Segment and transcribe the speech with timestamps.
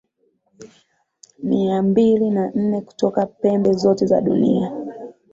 [1.43, 4.71] mia mbili na nne kutoka pembe zote za dunia